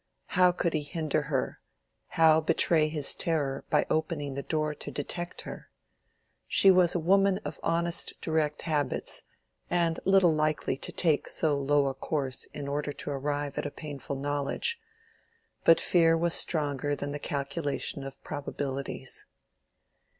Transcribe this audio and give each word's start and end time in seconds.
How 0.33 0.51
could 0.51 0.73
he 0.73 0.81
hinder 0.81 1.21
her, 1.21 1.59
how 2.17 2.41
betray 2.41 2.87
his 2.87 3.13
terror 3.13 3.65
by 3.69 3.85
opening 3.87 4.33
the 4.33 4.41
door 4.41 4.73
to 4.73 4.89
detect 4.89 5.41
her? 5.41 5.69
She 6.47 6.71
was 6.71 6.95
a 6.95 6.99
woman 6.99 7.37
of 7.45 7.59
honest 7.61 8.19
direct 8.19 8.63
habits, 8.63 9.21
and 9.69 9.99
little 10.03 10.33
likely 10.33 10.75
to 10.75 10.91
take 10.91 11.27
so 11.27 11.55
low 11.55 11.85
a 11.85 11.93
course 11.93 12.45
in 12.45 12.67
order 12.67 12.91
to 12.91 13.11
arrive 13.11 13.59
at 13.59 13.75
painful 13.75 14.15
knowledge; 14.15 14.79
but 15.63 15.79
fear 15.79 16.17
was 16.17 16.33
stronger 16.33 16.95
than 16.95 17.11
the 17.11 17.19
calculation 17.19 18.03
of 18.03 18.23
probabilities. 18.23 19.27